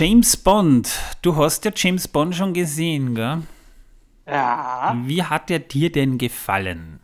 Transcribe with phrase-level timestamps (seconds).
[0.00, 0.96] James Bond.
[1.22, 3.42] Du hast ja James Bond schon gesehen, gell?
[4.28, 4.96] Ja.
[5.04, 7.00] Wie hat er dir denn gefallen?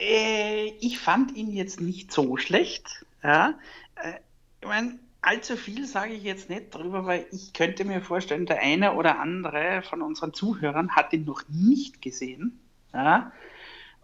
[0.00, 3.04] Äh, ich fand ihn jetzt nicht so schlecht.
[3.22, 3.52] Ja.
[3.96, 4.14] Äh,
[4.62, 8.62] ich meine, allzu viel sage ich jetzt nicht drüber, weil ich könnte mir vorstellen, der
[8.62, 12.58] eine oder andere von unseren Zuhörern hat ihn noch nicht gesehen.
[12.94, 13.30] Ja.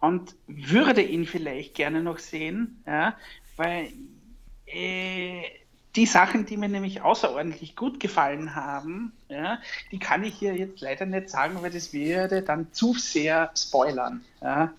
[0.03, 3.17] Und würde ihn vielleicht gerne noch sehen, ja,
[3.57, 3.91] weil
[4.67, 5.45] äh,
[5.97, 9.59] die Sachen, die mir nämlich außerordentlich gut gefallen haben, ja,
[9.91, 14.23] die kann ich hier jetzt leider nicht sagen, weil das würde dann zu sehr spoilern.
[14.41, 14.73] Ja.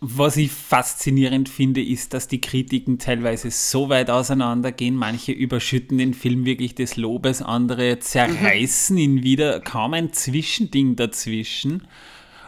[0.00, 4.94] Was ich faszinierend finde, ist, dass die Kritiken teilweise so weit auseinandergehen.
[4.94, 9.02] Manche überschütten den Film wirklich des Lobes, andere zerreißen mhm.
[9.02, 9.58] ihn wieder.
[9.60, 11.88] Kaum ein Zwischending dazwischen.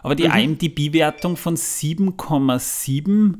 [0.02, 0.58] Aber die mhm.
[0.58, 3.34] IMDb-Wertung von 7,7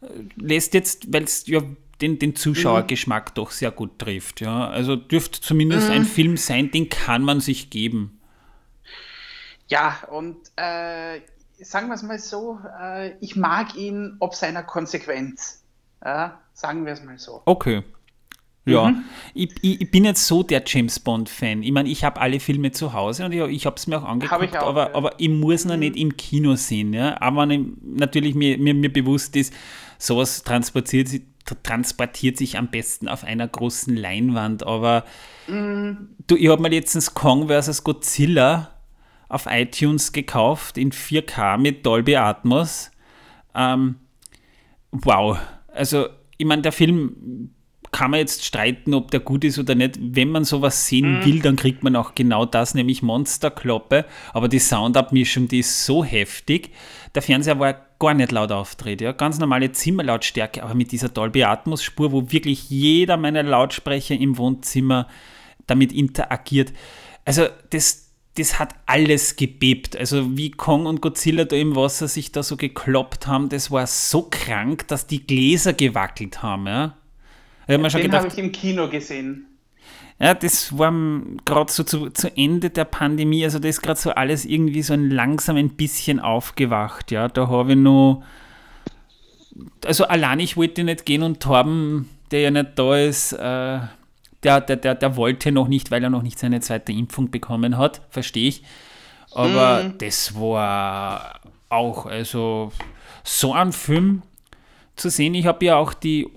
[0.00, 1.62] äh, lässt jetzt, weil es ja
[2.00, 3.34] den, den Zuschauergeschmack mhm.
[3.34, 4.40] doch sehr gut trifft.
[4.40, 4.68] Ja?
[4.68, 5.94] Also dürfte zumindest mhm.
[5.94, 8.20] ein Film sein, den kann man sich geben.
[9.68, 11.20] Ja, und äh,
[11.60, 15.62] sagen wir es mal so, äh, ich mag ihn ob seiner Konsequenz.
[16.04, 17.42] Ja, sagen wir es mal so.
[17.44, 17.82] Okay.
[18.64, 19.04] Ja, mhm.
[19.34, 21.62] ich, ich, ich, bin jetzt so der James Bond-Fan.
[21.62, 24.04] Ich meine, ich habe alle Filme zu Hause und ich, ich habe es mir auch
[24.04, 24.94] angeguckt, auch, aber, ja.
[24.94, 25.80] aber ich muss noch mhm.
[25.80, 26.92] nicht im Kino sehen.
[26.92, 27.20] Ja?
[27.20, 29.54] Aber natürlich mir, mir, mir bewusst ist,
[29.98, 31.08] sowas transportiert,
[31.54, 34.66] transportiert sich am besten auf einer großen Leinwand.
[34.66, 35.04] Aber
[35.46, 36.14] mhm.
[36.26, 37.84] du, ich habe mir letztens Kong vs.
[37.84, 38.70] Godzilla
[39.28, 42.90] auf iTunes gekauft in 4K mit Dolby Atmos.
[43.54, 43.96] Ähm,
[44.90, 45.38] wow.
[45.68, 47.50] Also, ich meine, der Film
[47.90, 49.98] kann man jetzt streiten, ob der gut ist oder nicht.
[50.00, 51.24] Wenn man sowas sehen mhm.
[51.24, 54.04] will, dann kriegt man auch genau das, nämlich Monsterkloppe.
[54.32, 56.70] Aber die Soundabmischung, die ist so heftig.
[57.14, 59.00] Der Fernseher war gar nicht laut auftritt.
[59.00, 59.12] Ja?
[59.12, 64.38] Ganz normale Zimmerlautstärke, aber mit dieser Dolby Atmos Spur, wo wirklich jeder meiner Lautsprecher im
[64.38, 65.08] Wohnzimmer
[65.66, 66.72] damit interagiert.
[67.24, 69.96] Also das, das hat alles gebebt.
[69.96, 73.86] Also wie Kong und Godzilla da im Wasser sich da so gekloppt haben, das war
[73.86, 76.66] so krank, dass die Gläser gewackelt haben.
[76.66, 76.96] Ja?
[77.68, 79.47] Den habe ich im Kino gesehen.
[80.20, 80.92] Ja, das war
[81.44, 84.92] gerade so zu, zu Ende der Pandemie, also das ist gerade so alles irgendwie so
[84.92, 87.12] ein langsam ein bisschen aufgewacht.
[87.12, 88.24] Ja, da habe ich noch,
[89.84, 93.78] also allein ich wollte nicht gehen und Torben, der ja nicht da ist, äh,
[94.42, 97.78] der, der, der, der wollte noch nicht, weil er noch nicht seine zweite Impfung bekommen
[97.78, 98.62] hat, verstehe ich.
[99.32, 99.98] Aber mm.
[99.98, 102.72] das war auch, also
[103.24, 104.22] so ein Film
[104.96, 105.34] zu sehen.
[105.34, 106.28] Ich habe ja auch die,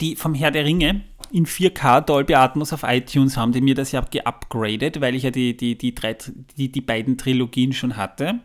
[0.00, 3.92] die vom Herr der Ringe in 4K Dolby Atmos auf iTunes haben die mir das
[3.92, 6.16] ja geupgradet, weil ich ja die, die, die, drei,
[6.56, 8.40] die, die beiden Trilogien schon hatte.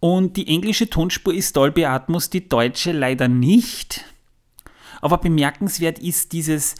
[0.00, 4.04] Und die englische Tonspur ist Dolby Atmos, die deutsche leider nicht.
[5.00, 6.76] Aber bemerkenswert ist dieses,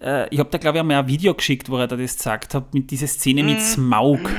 [0.00, 2.54] äh, ich habe da glaube ich einmal ein Video geschickt, wo er da das gesagt
[2.54, 3.62] hat, mit dieser Szene mit mhm.
[3.62, 4.30] Smaug.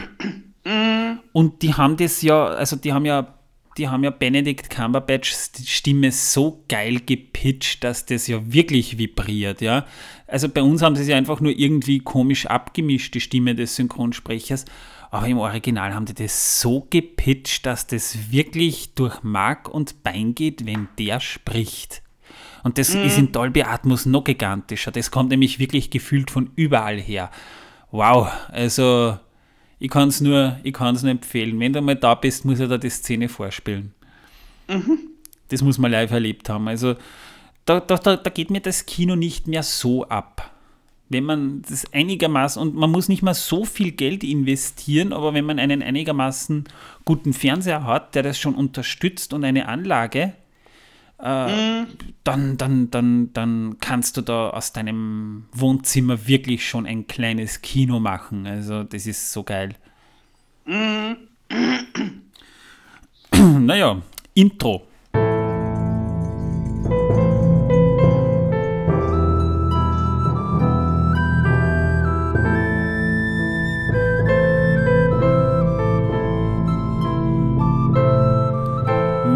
[0.64, 1.20] Mhm.
[1.32, 3.35] Und die haben das ja, also die haben ja,
[3.78, 9.86] die haben ja Benedict Cumberbatchs Stimme so geil gepitcht, dass das ja wirklich vibriert, ja.
[10.28, 14.66] Also bei uns haben sie ja einfach nur irgendwie komisch abgemischt, die Stimme des Synchronsprechers.
[15.12, 20.36] Aber im Original haben die das so gepitcht, dass das wirklich durch Mark und Bein
[20.36, 22.02] geht, wenn der spricht.
[22.64, 23.04] Und das mhm.
[23.04, 24.92] ist in Dolby Atmos noch gigantischer.
[24.92, 27.30] Das kommt nämlich wirklich gefühlt von überall her.
[27.92, 29.18] Wow, also
[29.80, 31.60] ich kann es nur, ich nur empfehlen.
[31.60, 33.94] Wenn du mal da bist, muss er da die Szene vorspielen.
[34.68, 35.00] Mhm.
[35.50, 36.68] Das muss man live erlebt haben.
[36.68, 36.96] Also
[37.66, 40.52] da, da, da, da geht mir das Kino nicht mehr so ab.
[41.10, 45.46] Wenn man das einigermaßen, und man muss nicht mal so viel Geld investieren, aber wenn
[45.46, 46.66] man einen einigermaßen
[47.04, 50.34] guten Fernseher hat, der das schon unterstützt und eine Anlage,
[51.26, 51.48] äh,
[51.82, 51.88] mhm.
[52.24, 58.00] dann, dann, dann, dann kannst du da aus deinem Wohnzimmer wirklich schon ein kleines Kino
[58.00, 58.46] machen.
[58.46, 59.74] Also das ist so geil.
[60.66, 61.18] Mhm.
[63.66, 64.02] naja,
[64.36, 64.88] Intro.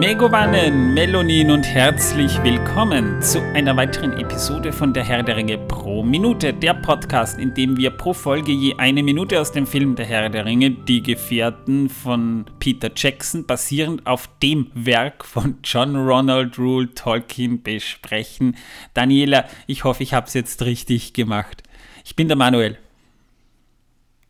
[0.10, 6.02] Megovanen, Melonin und herzlich willkommen zu einer weiteren Episode von Der Herr der Ringe pro
[6.02, 10.08] Minute, der Podcast, in dem wir pro Folge je eine Minute aus dem Film Der
[10.08, 16.58] Herr der Ringe, Die Gefährten von Peter Jackson, basierend auf dem Werk von John Ronald
[16.58, 18.58] Rule Tolkien besprechen.
[18.96, 21.62] Daniela, ich hoffe, ich habe es jetzt richtig gemacht.
[22.04, 22.80] Ich bin der Manuel.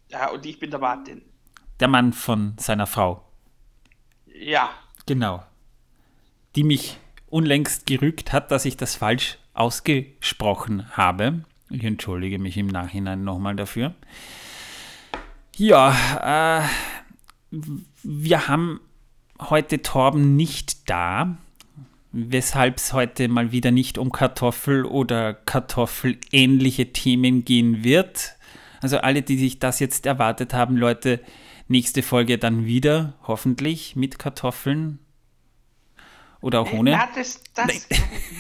[0.10, 1.22] Ja, und ich bin der Martin.
[1.80, 3.24] Der Mann von seiner Frau.
[4.26, 4.72] Ja.
[5.06, 5.46] Genau
[6.60, 6.98] die mich
[7.30, 11.46] unlängst gerügt hat, dass ich das falsch ausgesprochen habe.
[11.70, 13.94] Ich entschuldige mich im Nachhinein nochmal dafür.
[15.56, 17.58] Ja, äh,
[18.04, 18.82] wir haben
[19.40, 21.38] heute Torben nicht da,
[22.12, 28.36] weshalb es heute mal wieder nicht um Kartoffel oder Kartoffelähnliche Themen gehen wird.
[28.82, 31.22] Also alle, die sich das jetzt erwartet haben, Leute,
[31.70, 35.00] nächste Folge dann wieder, hoffentlich mit Kartoffeln
[36.42, 36.92] oder auch ohne.
[36.92, 37.88] Ja, das, das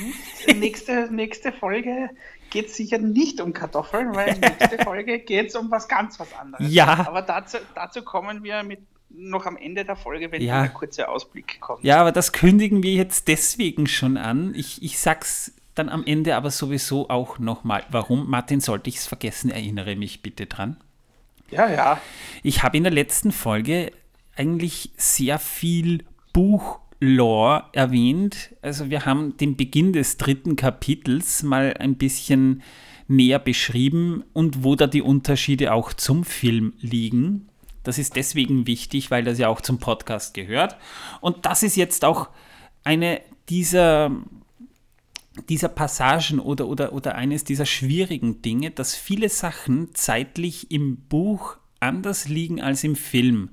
[0.55, 2.09] nächste, nächste Folge
[2.49, 6.33] geht es sicher nicht um Kartoffeln, weil nächste Folge geht es um was ganz was
[6.33, 6.71] anderes.
[6.71, 7.05] Ja.
[7.07, 8.79] Aber dazu, dazu kommen wir mit
[9.11, 10.61] noch am Ende der Folge, wenn Ja.
[10.61, 11.83] ein kurzer Ausblick kommt.
[11.83, 14.53] Ja, aber das kündigen wir jetzt deswegen schon an.
[14.55, 17.83] Ich, ich sag's dann am Ende aber sowieso auch nochmal.
[17.89, 18.29] Warum?
[18.29, 20.77] Martin, sollte ich es vergessen, erinnere mich bitte dran.
[21.51, 21.67] ja.
[21.69, 22.01] ja.
[22.43, 23.91] Ich habe in der letzten Folge
[24.35, 26.05] eigentlich sehr viel
[26.99, 28.55] Buchlore erwähnt.
[28.61, 32.61] Also wir haben den Beginn des dritten Kapitels mal ein bisschen
[33.07, 37.49] näher beschrieben und wo da die Unterschiede auch zum Film liegen.
[37.83, 40.75] Das ist deswegen wichtig, weil das ja auch zum Podcast gehört.
[41.21, 42.29] Und das ist jetzt auch
[42.83, 44.11] eine dieser
[45.47, 51.55] dieser Passagen oder, oder, oder eines dieser schwierigen Dinge, dass viele Sachen zeitlich im Buch
[51.79, 53.51] anders liegen als im Film.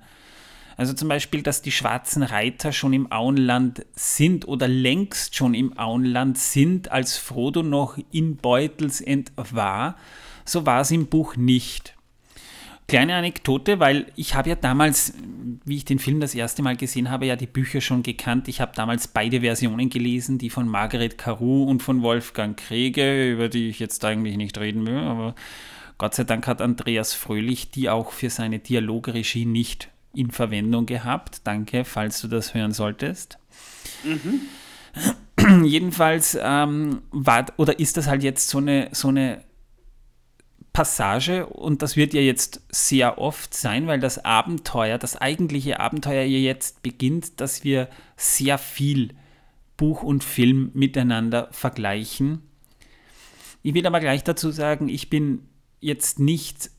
[0.76, 5.78] Also zum Beispiel, dass die schwarzen Reiter schon im Auenland sind oder längst schon im
[5.78, 9.96] Auenland sind, als Frodo noch in Beutelsend war.
[10.44, 11.94] So war es im Buch nicht.
[12.88, 15.14] Kleine Anekdote, weil ich habe ja damals,
[15.64, 18.46] wie ich den Film das erste Mal gesehen habe, ja die Bücher schon gekannt.
[18.46, 23.48] Ich habe damals beide Versionen gelesen, die von Margaret Carew und von Wolfgang Krege, über
[23.48, 25.34] die ich jetzt eigentlich nicht reden will, aber
[25.98, 31.40] Gott sei Dank hat Andreas Fröhlich die auch für seine Dialogregie nicht in Verwendung gehabt.
[31.44, 33.38] Danke, falls du das hören solltest.
[35.64, 39.44] Jedenfalls ähm, war oder ist das halt jetzt so eine, so eine
[40.72, 46.24] Passage und das wird ja jetzt sehr oft sein, weil das Abenteuer, das eigentliche Abenteuer
[46.24, 49.14] ja jetzt beginnt, dass wir sehr viel
[49.76, 52.42] Buch und Film miteinander vergleichen.
[53.62, 55.48] Ich will aber gleich dazu sagen, ich bin
[55.80, 56.70] jetzt nicht,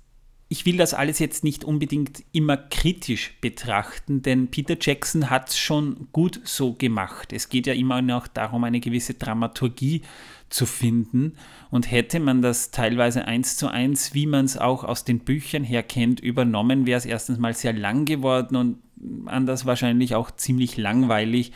[0.50, 5.58] ich will das alles jetzt nicht unbedingt immer kritisch betrachten, denn Peter Jackson hat es
[5.58, 7.34] schon gut so gemacht.
[7.34, 10.04] Es geht ja immer noch darum, eine gewisse Dramaturgie
[10.50, 11.34] zu finden.
[11.70, 15.66] Und hätte man das teilweise eins zu eins, wie man es auch aus den Büchern
[15.66, 18.78] her kennt, übernommen, wäre es erstens mal sehr lang geworden und
[19.28, 21.52] anders wahrscheinlich auch ziemlich langweilig,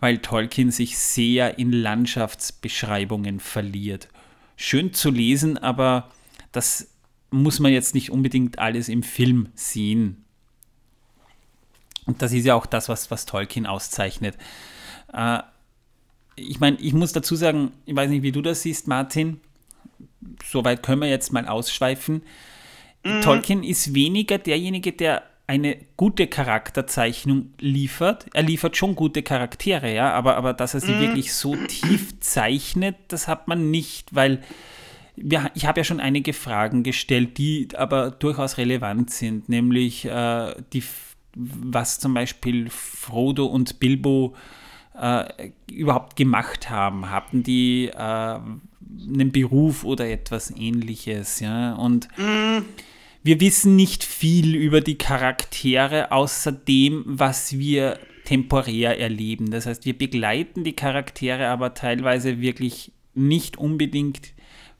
[0.00, 4.08] weil Tolkien sich sehr in Landschaftsbeschreibungen verliert.
[4.56, 6.10] Schön zu lesen, aber
[6.50, 6.91] das
[7.32, 10.24] muss man jetzt nicht unbedingt alles im Film sehen.
[12.06, 14.36] Und das ist ja auch das, was, was Tolkien auszeichnet.
[15.12, 15.40] Äh,
[16.36, 19.40] ich meine, ich muss dazu sagen, ich weiß nicht, wie du das siehst, Martin.
[20.44, 22.22] Soweit können wir jetzt mal ausschweifen.
[23.22, 28.26] Tolkien ist weniger derjenige, der eine gute Charakterzeichnung liefert.
[28.32, 32.96] Er liefert schon gute Charaktere, ja, aber, aber dass er sie wirklich so tief zeichnet,
[33.08, 34.42] das hat man nicht, weil
[35.22, 40.54] wir, ich habe ja schon einige Fragen gestellt, die aber durchaus relevant sind, nämlich äh,
[40.72, 40.82] die,
[41.34, 44.34] was zum Beispiel Frodo und Bilbo
[44.98, 47.10] äh, überhaupt gemacht haben.
[47.10, 52.08] Hatten die äh, einen Beruf oder etwas ähnliches, ja, und
[53.24, 59.50] wir wissen nicht viel über die Charaktere, außer dem, was wir temporär erleben.
[59.50, 64.32] Das heißt, wir begleiten die Charaktere aber teilweise wirklich nicht unbedingt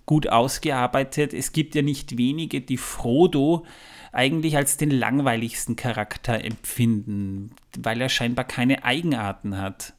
[0.06, 1.34] gut ausgearbeitet.
[1.34, 3.64] Es gibt ja nicht wenige, die Frodo
[4.12, 9.94] eigentlich als den langweiligsten Charakter empfinden, weil er scheinbar keine Eigenarten hat.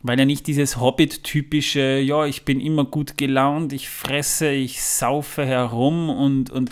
[0.00, 5.44] Weil er nicht dieses Hobbit-typische, ja, ich bin immer gut gelaunt, ich fresse, ich saufe
[5.44, 6.70] herum und, und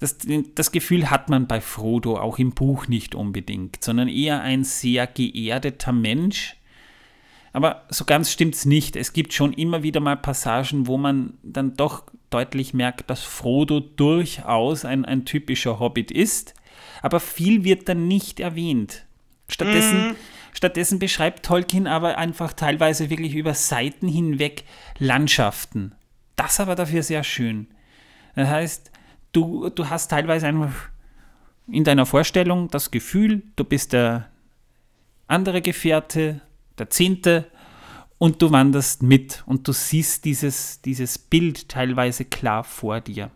[0.00, 0.16] das,
[0.54, 5.06] das Gefühl hat man bei Frodo auch im Buch nicht unbedingt, sondern eher ein sehr
[5.06, 6.56] geerdeter Mensch.
[7.52, 8.96] Aber so ganz stimmt es nicht.
[8.96, 13.80] Es gibt schon immer wieder mal Passagen, wo man dann doch deutlich merkt, dass Frodo
[13.80, 16.54] durchaus ein, ein typischer Hobbit ist.
[17.02, 19.04] Aber viel wird dann nicht erwähnt.
[19.48, 20.16] Stattdessen,
[20.54, 24.64] stattdessen beschreibt Tolkien aber einfach teilweise wirklich über Seiten hinweg
[24.98, 25.94] Landschaften.
[26.36, 27.66] Das aber dafür sehr schön.
[28.34, 28.90] Das heißt,
[29.32, 30.88] du, du hast teilweise einfach
[31.70, 34.28] in deiner Vorstellung das Gefühl, du bist der
[35.26, 36.40] andere Gefährte,
[36.82, 37.46] der Zehnte,
[38.22, 43.32] und du wanderst mit und du siehst dieses, dieses Bild teilweise klar vor dir.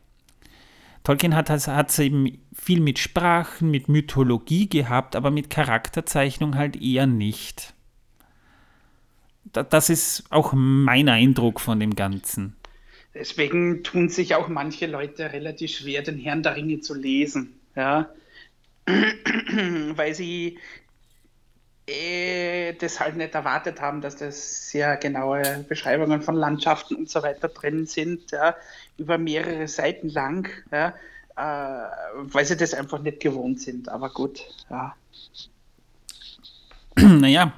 [1.02, 6.80] Tolkien hat es hat eben viel mit Sprachen, mit Mythologie gehabt, aber mit Charakterzeichnung halt
[6.80, 7.74] eher nicht.
[9.52, 12.54] Da, das ist auch mein Eindruck von dem Ganzen.
[13.12, 17.58] deswegen tun sich auch manche Leute relativ schwer, den Herrn der Ringe zu lesen.
[17.74, 18.08] Ja.
[18.86, 20.58] Weil sie
[21.86, 27.22] äh, das halt nicht erwartet haben, dass das sehr genaue Beschreibungen von Landschaften und so
[27.22, 28.56] weiter drin sind, ja,
[28.96, 30.88] über mehrere Seiten lang, ja,
[31.36, 33.88] äh, weil sie das einfach nicht gewohnt sind.
[33.88, 34.40] Aber gut,
[34.70, 34.94] ja.
[36.98, 37.52] Naja,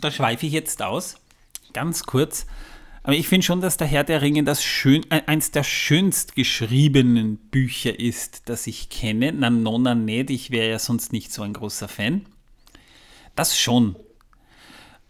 [0.00, 1.16] da schweife ich jetzt aus,
[1.72, 2.46] ganz kurz.
[3.02, 6.34] Aber ich finde schon, dass der Herr der Ringe das schön, äh, eins der schönst
[6.34, 9.32] geschriebenen Bücher ist, das ich kenne.
[9.32, 12.26] Na, nonna nicht, ich wäre ja sonst nicht so ein großer Fan.
[13.36, 13.96] Das schon.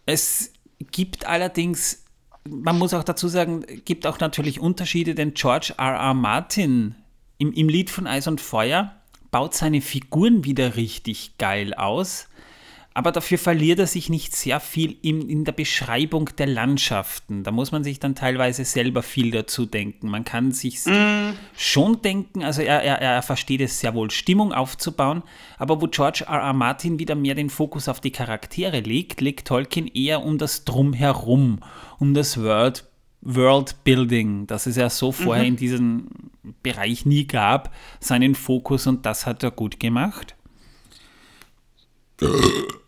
[0.05, 0.53] Es
[0.91, 2.05] gibt allerdings,
[2.47, 5.95] man muss auch dazu sagen, gibt auch natürlich Unterschiede, denn George R.
[5.95, 6.13] R.
[6.13, 6.95] Martin
[7.37, 8.95] im, im Lied von Eis und Feuer
[9.31, 12.27] baut seine Figuren wieder richtig geil aus
[12.93, 17.43] aber dafür verliert er sich nicht sehr viel in, in der Beschreibung der Landschaften.
[17.43, 20.09] Da muss man sich dann teilweise selber viel dazu denken.
[20.09, 21.33] Man kann sich mm.
[21.55, 25.23] schon denken, also er, er, er versteht es sehr wohl, Stimmung aufzubauen,
[25.57, 26.41] aber wo George R.
[26.41, 26.53] R.
[26.53, 31.59] Martin wieder mehr den Fokus auf die Charaktere legt, legt Tolkien eher um das Drumherum,
[31.97, 32.85] um das World
[33.23, 35.49] World Building, das es ja so vorher mhm.
[35.49, 36.07] in diesem
[36.63, 40.35] Bereich nie gab, seinen Fokus und das hat er gut gemacht.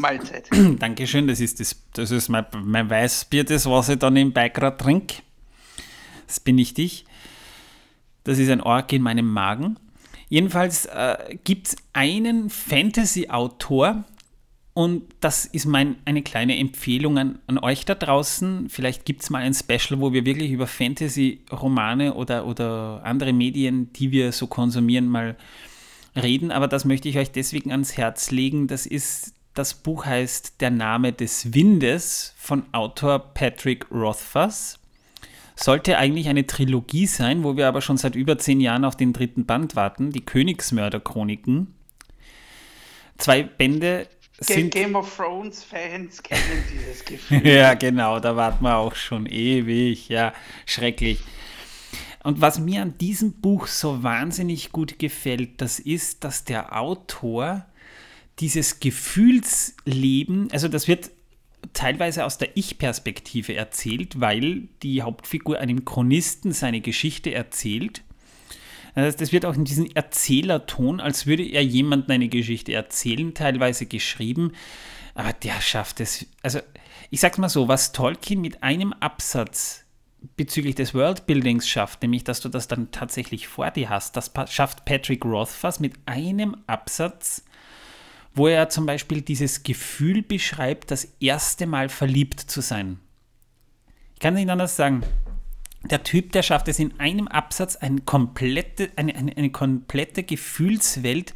[0.00, 0.48] Mahlzeit.
[0.78, 4.76] Dankeschön, das ist, das, das ist mein, mein Weißbier, das was ich dann nebenbei gerade
[4.76, 5.16] trinke.
[6.26, 7.04] Das bin ich dich.
[8.24, 9.78] Das ist ein Ork in meinem Magen.
[10.28, 14.04] Jedenfalls äh, gibt es einen Fantasy-Autor,
[14.76, 18.68] und das ist mein, eine kleine Empfehlung an, an euch da draußen.
[18.68, 23.90] Vielleicht gibt es mal ein Special, wo wir wirklich über Fantasy-Romane oder, oder andere Medien,
[23.94, 25.38] die wir so konsumieren, mal
[26.14, 26.52] reden.
[26.52, 28.66] Aber das möchte ich euch deswegen ans Herz legen.
[28.66, 34.78] Das ist das Buch heißt Der Name des Windes von Autor Patrick Rothfuss.
[35.54, 39.14] Sollte eigentlich eine Trilogie sein, wo wir aber schon seit über zehn Jahren auf den
[39.14, 41.74] dritten Band warten, die Königsmörder-Chroniken.
[43.16, 44.08] Zwei Bände
[44.38, 44.74] sind.
[44.74, 47.46] Game of Thrones Fans kennen dieses Gefühl.
[47.46, 50.10] ja, genau, da warten wir auch schon ewig.
[50.10, 50.34] Ja,
[50.66, 51.20] schrecklich.
[52.22, 57.64] Und was mir an diesem Buch so wahnsinnig gut gefällt, das ist, dass der Autor
[58.38, 61.10] dieses Gefühlsleben, also das wird
[61.72, 68.02] teilweise aus der Ich-Perspektive erzählt, weil die Hauptfigur einem Chronisten seine Geschichte erzählt.
[68.94, 74.52] Das wird auch in diesem Erzählerton, als würde er jemandem eine Geschichte erzählen, teilweise geschrieben.
[75.14, 76.26] Aber der schafft es.
[76.42, 76.60] Also,
[77.10, 79.84] ich sag's mal so: Was Tolkien mit einem Absatz
[80.36, 84.84] bezüglich des Worldbuildings schafft, nämlich dass du das dann tatsächlich vor dir hast, das schafft
[84.86, 87.44] Patrick Rothfuss mit einem Absatz
[88.36, 93.00] wo er zum Beispiel dieses Gefühl beschreibt, das erste Mal verliebt zu sein.
[94.14, 95.02] Ich kann nicht anders sagen.
[95.84, 101.32] Der Typ, der schafft es in einem Absatz, eine komplette, eine, eine, eine komplette Gefühlswelt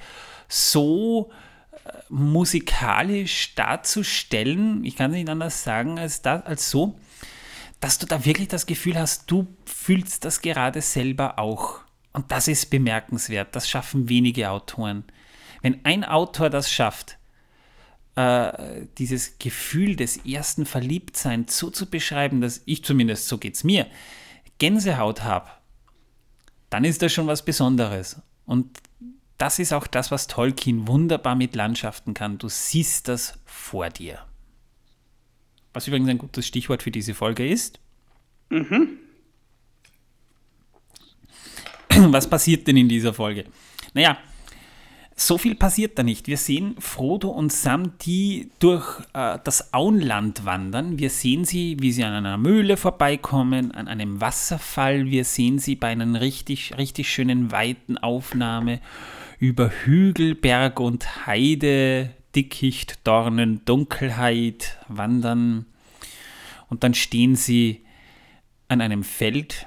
[0.48, 1.30] so
[1.72, 6.98] äh, musikalisch darzustellen, ich kann nicht anders sagen als, da, als so,
[7.80, 11.80] dass du da wirklich das Gefühl hast, du fühlst das gerade selber auch.
[12.12, 13.54] Und das ist bemerkenswert.
[13.54, 15.04] Das schaffen wenige Autoren.
[15.62, 17.18] Wenn ein Autor das schafft,
[18.16, 23.64] äh, dieses Gefühl des ersten Verliebtseins so zu beschreiben, dass ich zumindest, so geht es
[23.64, 23.86] mir,
[24.58, 25.50] Gänsehaut habe,
[26.70, 28.20] dann ist das schon was Besonderes.
[28.46, 28.78] Und
[29.38, 32.38] das ist auch das, was Tolkien wunderbar mit Landschaften kann.
[32.38, 34.18] Du siehst das vor dir.
[35.72, 37.80] Was übrigens ein gutes Stichwort für diese Folge ist.
[38.50, 38.98] Mhm.
[42.12, 43.46] Was passiert denn in dieser Folge?
[43.94, 44.18] Naja,
[45.20, 46.28] so viel passiert da nicht.
[46.28, 50.98] Wir sehen Frodo und Sam, die durch äh, das Auenland wandern.
[50.98, 55.10] Wir sehen sie, wie sie an einer Mühle vorbeikommen, an einem Wasserfall.
[55.10, 58.80] Wir sehen sie bei einer richtig, richtig schönen weiten Aufnahme
[59.38, 65.66] über Hügel, Berg und Heide, Dickicht, Dornen, Dunkelheit wandern.
[66.70, 67.84] Und dann stehen sie
[68.68, 69.66] an einem Feld.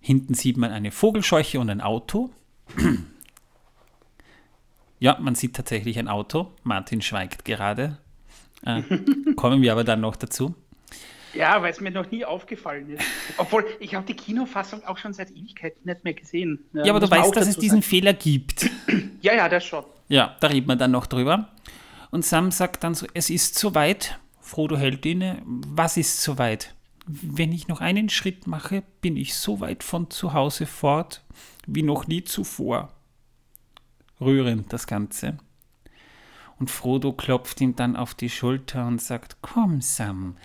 [0.00, 2.30] Hinten sieht man eine Vogelscheuche und ein Auto.
[5.00, 6.52] Ja, man sieht tatsächlich ein Auto.
[6.64, 7.98] Martin schweigt gerade.
[8.64, 8.82] Äh,
[9.36, 10.54] kommen wir aber dann noch dazu.
[11.34, 13.04] Ja, weil es mir noch nie aufgefallen ist.
[13.36, 16.64] Obwohl, ich habe die Kinofassung auch schon seit Ewigkeiten nicht mehr gesehen.
[16.72, 17.90] Ja, ja aber du weißt, dass es diesen sagen.
[17.90, 18.70] Fehler gibt.
[19.20, 19.84] Ja, ja, das schon.
[20.08, 21.48] Ja, da reden wir dann noch drüber.
[22.12, 24.16] Und Sam sagt dann so, es ist soweit.
[24.40, 25.42] Frodo hält inne.
[25.44, 26.72] Was ist soweit?
[27.04, 31.24] Wenn ich noch einen Schritt mache, bin ich so weit von zu Hause fort
[31.66, 32.92] wie noch nie zuvor
[34.20, 35.38] rührend das Ganze.
[36.58, 40.36] Und Frodo klopft ihm dann auf die Schulter und sagt, Komm, Sam,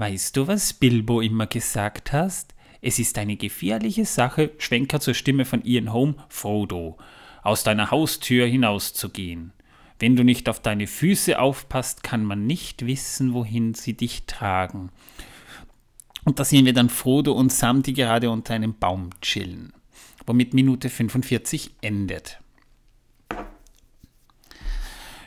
[0.00, 2.54] Weißt du, was Bilbo immer gesagt hast?
[2.80, 6.96] Es ist eine gefährliche Sache, Schwenker zur Stimme von Ian Home, Frodo,
[7.42, 9.52] aus deiner Haustür hinauszugehen.
[9.98, 14.88] Wenn du nicht auf deine Füße aufpasst, kann man nicht wissen, wohin sie dich tragen.
[16.24, 19.74] Und da sehen wir dann Frodo und Sam, die gerade unter einem Baum chillen,
[20.26, 22.40] womit Minute 45 endet.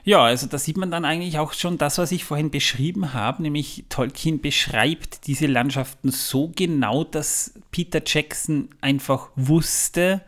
[0.06, 3.42] Ja, also da sieht man dann eigentlich auch schon das, was ich vorhin beschrieben habe,
[3.42, 10.22] nämlich Tolkien beschreibt diese Landschaften so genau, dass Peter Jackson einfach wusste,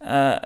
[0.00, 0.40] äh,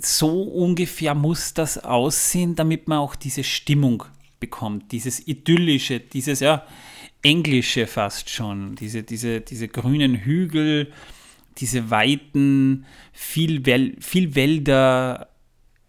[0.00, 4.04] so ungefähr muss das aussehen, damit man auch diese Stimmung
[4.40, 6.66] bekommt, dieses idyllische, dieses ja
[7.22, 10.92] englische fast schon, diese, diese, diese grünen Hügel,
[11.58, 15.28] diese weiten, viel, Wel viel Wälder,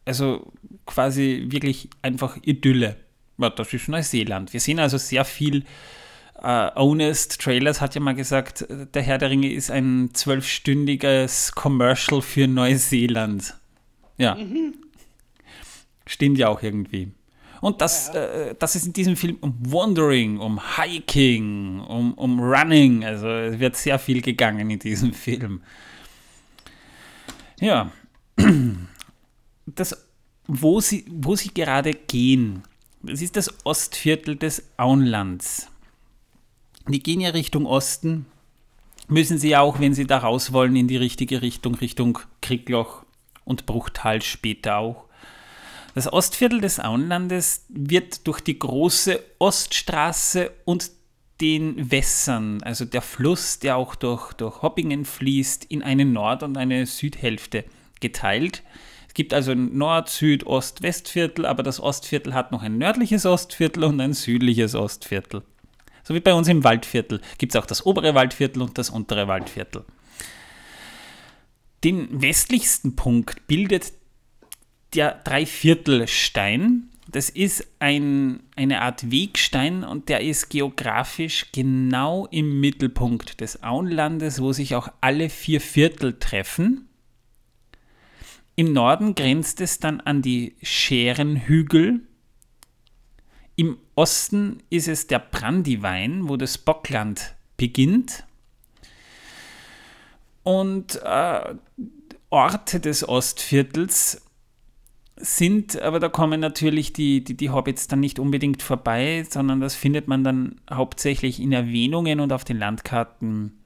[0.05, 0.53] also
[0.85, 2.97] quasi wirklich einfach Idylle.
[3.37, 4.53] Ja, das ist Neuseeland.
[4.53, 5.63] Wir sehen also sehr viel.
[6.37, 12.21] Uh, Honest Trailers hat ja mal gesagt, der Herr der Ringe ist ein zwölfstündiges Commercial
[12.21, 13.55] für Neuseeland.
[14.17, 14.35] Ja.
[14.35, 14.75] Mhm.
[16.05, 17.11] Stimmt ja auch irgendwie.
[17.61, 18.25] Und das, ja.
[18.25, 23.03] äh, das ist in diesem Film um Wandering, um Hiking, um, um Running.
[23.05, 25.61] Also es wird sehr viel gegangen in diesem Film.
[27.59, 27.91] Ja.
[29.67, 30.04] Das
[30.47, 32.63] wo sie, wo sie gerade gehen.
[33.01, 35.69] Das ist das Ostviertel des Auenlands.
[36.87, 38.25] Die gehen ja Richtung Osten,
[39.07, 43.05] müssen sie auch, wenn sie da raus wollen, in die richtige Richtung, Richtung Kriegloch
[43.43, 45.05] und Bruchtal später auch.
[45.93, 50.91] Das Ostviertel des Auenlandes wird durch die große Oststraße und
[51.41, 56.57] den Wässern, also der Fluss, der auch durch, durch Hoppingen fließt, in eine Nord- und
[56.57, 57.65] eine Südhälfte
[57.99, 58.63] geteilt
[59.15, 63.83] gibt also ein Nord-, Süd-, Ost-, Westviertel, aber das Ostviertel hat noch ein nördliches Ostviertel
[63.85, 65.41] und ein südliches Ostviertel.
[66.03, 69.27] So wie bei uns im Waldviertel gibt es auch das obere Waldviertel und das untere
[69.27, 69.85] Waldviertel.
[71.83, 73.93] Den westlichsten Punkt bildet
[74.93, 76.89] der Dreiviertelstein.
[77.07, 84.41] Das ist ein, eine Art Wegstein und der ist geografisch genau im Mittelpunkt des Auenlandes,
[84.41, 86.84] wo sich auch alle vier Viertel treffen.
[88.55, 92.01] Im Norden grenzt es dann an die Scherenhügel.
[93.57, 98.23] Im Osten ist es der Brandywein, wo das Bockland beginnt.
[100.43, 101.55] Und äh,
[102.29, 104.21] Orte des Ostviertels
[105.17, 109.75] sind, aber da kommen natürlich die, die, die Hobbits dann nicht unbedingt vorbei, sondern das
[109.75, 113.63] findet man dann hauptsächlich in Erwähnungen und auf den Landkarten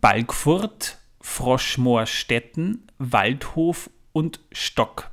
[0.00, 5.10] Balgfurt, Froschmoorstetten, Waldhof und Stock.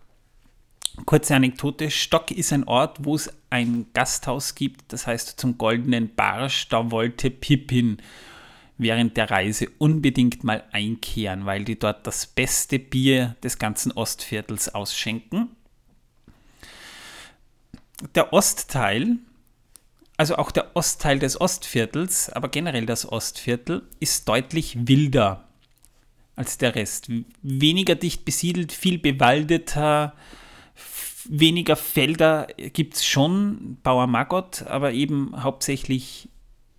[1.06, 6.16] Kurze Anekdote: Stock ist ein Ort, wo es ein Gasthaus gibt, das heißt zum Goldenen
[6.16, 6.70] Barsch.
[6.70, 7.98] Da wollte Pippin
[8.78, 14.74] während der Reise unbedingt mal einkehren, weil die dort das beste Bier des ganzen Ostviertels
[14.74, 15.50] ausschenken.
[18.14, 19.18] Der Ostteil,
[20.18, 25.47] also auch der Ostteil des Ostviertels, aber generell das Ostviertel, ist deutlich wilder
[26.38, 27.12] als der Rest.
[27.42, 30.14] Weniger dicht besiedelt, viel bewaldeter,
[31.26, 36.30] weniger Felder gibt es schon, Bauer Magott, aber eben hauptsächlich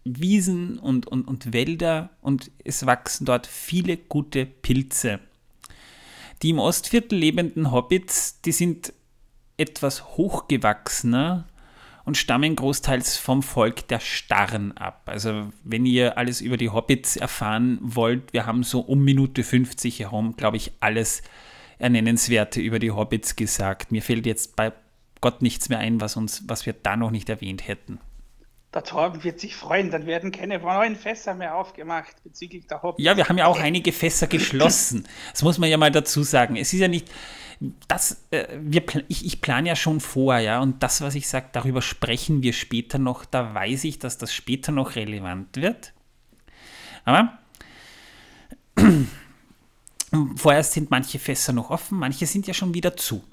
[0.04, 5.20] Wiesen und, und, und Wälder und es wachsen dort viele gute Pilze.
[6.42, 8.94] Die im Ostviertel lebenden Hobbits, die sind
[9.58, 11.46] etwas hochgewachsener
[12.08, 15.02] und stammen großteils vom Volk der Starren ab.
[15.04, 20.00] Also wenn ihr alles über die Hobbits erfahren wollt, wir haben so um Minute 50
[20.00, 21.20] herum, glaube ich, alles
[21.78, 23.92] Ernennenswerte über die Hobbits gesagt.
[23.92, 24.72] Mir fällt jetzt bei
[25.20, 27.98] Gott nichts mehr ein, was, uns, was wir da noch nicht erwähnt hätten.
[28.78, 33.04] Der Torben wird sich freuen, dann werden keine neuen Fässer mehr aufgemacht bezüglich der Hobbits.
[33.04, 35.04] Ja, wir haben ja auch einige Fässer geschlossen.
[35.32, 36.54] Das muss man ja mal dazu sagen.
[36.54, 37.10] Es ist ja nicht,
[37.88, 41.48] das, äh, wir, ich, ich plane ja schon vor, ja, und das, was ich sage,
[41.50, 45.92] darüber sprechen wir später noch, da weiß ich, dass das später noch relevant wird.
[47.04, 47.36] Aber
[50.36, 53.24] vorerst sind manche Fässer noch offen, manche sind ja schon wieder zu.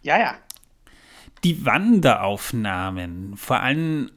[0.00, 0.38] Ja, ja.
[1.44, 4.10] Die Wanderaufnahmen, vor allem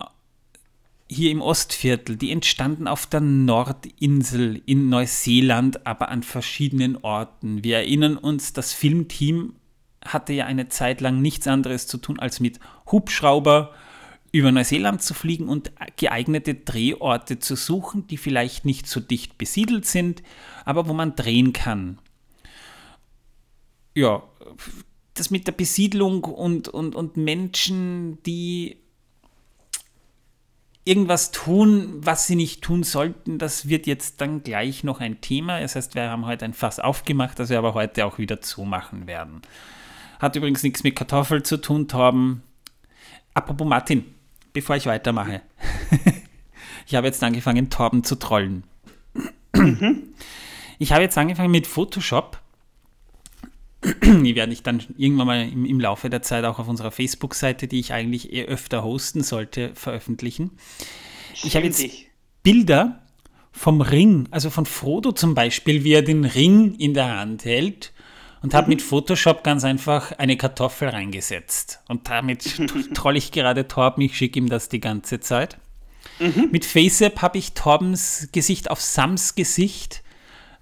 [1.11, 7.63] hier im Ostviertel, die entstanden auf der Nordinsel in Neuseeland, aber an verschiedenen Orten.
[7.63, 9.55] Wir erinnern uns, das Filmteam
[10.05, 12.59] hatte ja eine Zeit lang nichts anderes zu tun, als mit
[12.91, 13.73] Hubschrauber
[14.31, 19.85] über Neuseeland zu fliegen und geeignete Drehorte zu suchen, die vielleicht nicht so dicht besiedelt
[19.85, 20.21] sind,
[20.65, 21.97] aber wo man drehen kann.
[23.95, 24.23] Ja,
[25.19, 28.77] das mit der Besiedlung und, und, und Menschen, die
[30.85, 35.59] irgendwas tun, was sie nicht tun sollten, das wird jetzt dann gleich noch ein Thema.
[35.59, 39.05] Das heißt, wir haben heute ein Fass aufgemacht, das wir aber heute auch wieder zumachen
[39.05, 39.41] werden.
[40.19, 42.41] Hat übrigens nichts mit Kartoffel zu tun, Torben.
[43.33, 44.03] Apropos Martin,
[44.51, 45.41] bevor ich weitermache.
[46.87, 48.63] ich habe jetzt angefangen, Torben zu trollen.
[50.79, 52.39] Ich habe jetzt angefangen mit Photoshop.
[54.03, 57.67] Die werde ich dann irgendwann mal im, im Laufe der Zeit auch auf unserer Facebook-Seite,
[57.67, 60.51] die ich eigentlich eher öfter hosten sollte, veröffentlichen.
[61.43, 61.83] Ich habe jetzt
[62.43, 63.01] Bilder
[63.51, 67.93] vom Ring, also von Frodo zum Beispiel, wie er den Ring in der Hand hält
[68.41, 68.69] und habe mhm.
[68.69, 71.81] mit Photoshop ganz einfach eine Kartoffel reingesetzt.
[71.87, 72.59] Und damit
[72.93, 75.57] troll ich gerade Torben, ich schicke ihm das die ganze Zeit.
[76.19, 76.49] Mhm.
[76.51, 80.03] Mit FaceApp habe ich Torbens Gesicht auf Sams Gesicht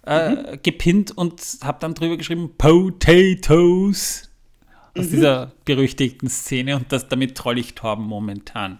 [0.07, 0.59] äh, mhm.
[0.63, 4.29] gepinnt und habe dann drüber geschrieben Potatoes
[4.97, 5.09] aus mhm.
[5.11, 8.79] dieser berüchtigten Szene und das, damit troll ich Torben momentan.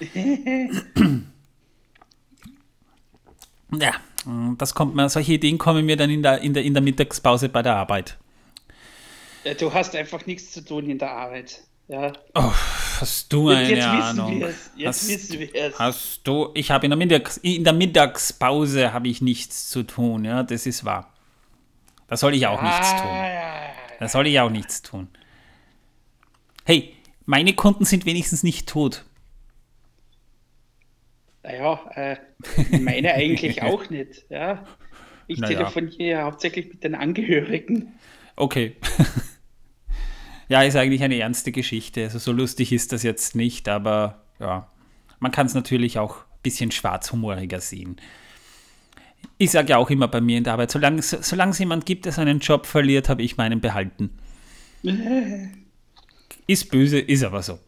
[3.72, 3.92] ja,
[4.58, 7.48] das kommt mir, solche Ideen kommen mir dann in der, in der, in der Mittagspause
[7.48, 8.18] bei der Arbeit.
[9.44, 11.62] Ja, du hast einfach nichts zu tun in der Arbeit.
[11.88, 12.12] Ja.
[12.34, 12.52] Oh,
[13.00, 14.40] hast du eine jetzt Ahnung?
[14.76, 15.78] Jetzt hast, wissen wir es.
[15.78, 16.50] Hast du?
[16.54, 20.24] Ich habe in der Mittags in der Mittagspause habe ich nichts zu tun.
[20.24, 21.12] Ja, das ist wahr.
[22.08, 23.10] Da soll ich auch ah, nichts tun.
[23.10, 25.08] Ja, da soll ich auch nichts tun.
[26.64, 26.94] Hey,
[27.26, 29.04] meine Kunden sind wenigstens nicht tot.
[31.42, 32.16] Naja, äh,
[32.78, 34.26] meine eigentlich auch nicht.
[34.28, 34.66] Ja.
[35.26, 35.58] Ich naja.
[35.58, 37.94] telefoniere ja hauptsächlich mit den Angehörigen.
[38.36, 38.76] Okay.
[40.48, 42.04] ja, ist eigentlich eine ernste Geschichte.
[42.04, 44.68] Also so lustig ist das jetzt nicht, aber ja,
[45.20, 47.96] man kann es natürlich auch ein bisschen schwarzhumoriger sehen.
[49.36, 52.04] Ich sage ja auch immer bei mir in der Arbeit, solange, solange es jemand gibt,
[52.04, 54.10] der seinen Job verliert, habe ich meinen behalten.
[56.46, 57.58] ist böse, ist aber so.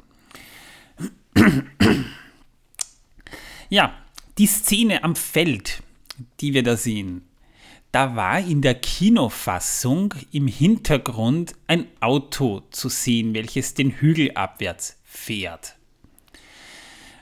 [3.69, 3.95] ja,
[4.39, 5.83] die Szene am Feld,
[6.41, 7.23] die wir da sehen,
[7.93, 14.99] da war in der Kinofassung im Hintergrund ein Auto zu sehen, welches den Hügel abwärts
[15.05, 15.77] fährt.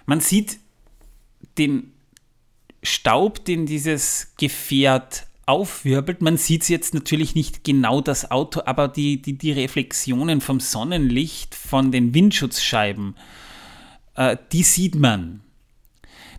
[0.04, 0.58] Man sieht
[1.56, 1.92] den
[2.82, 6.20] Staub, den dieses Gefährt aufwirbelt.
[6.20, 11.54] Man sieht jetzt natürlich nicht genau das Auto, aber die, die, die Reflexionen vom Sonnenlicht,
[11.54, 13.16] von den Windschutzscheiben,
[14.14, 15.40] äh, die sieht man.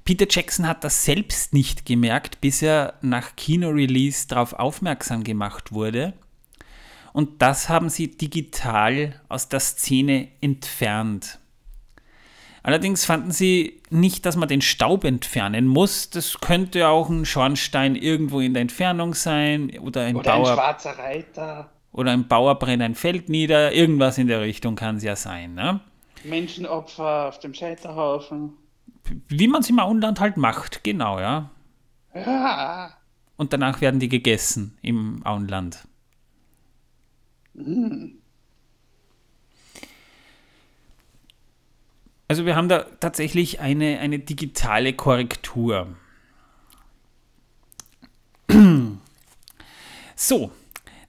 [0.05, 6.13] Peter Jackson hat das selbst nicht gemerkt, bis er nach Kino-Release darauf aufmerksam gemacht wurde.
[7.13, 11.39] Und das haben sie digital aus der Szene entfernt.
[12.61, 16.09] Allerdings fanden sie nicht, dass man den Staub entfernen muss.
[16.09, 20.55] Das könnte auch ein Schornstein irgendwo in der Entfernung sein oder ein, oder Bauer, ein
[20.55, 21.69] schwarzer Reiter.
[21.91, 23.73] Oder ein Bauer brennt ein Feld nieder.
[23.73, 25.55] Irgendwas in der Richtung kann es ja sein.
[25.55, 25.79] Ne?
[26.23, 28.53] Menschenopfer auf dem Scheiterhaufen
[29.27, 31.51] wie man es im Auenland halt macht, genau, ja.
[33.37, 35.87] Und danach werden die gegessen im Auenland.
[42.27, 45.95] Also wir haben da tatsächlich eine, eine digitale Korrektur.
[50.21, 50.51] So,